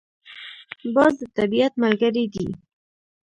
باز 0.93 1.13
د 1.19 1.23
طبیعت 1.37 1.73
ملګری 1.83 2.25
دی 2.33 2.47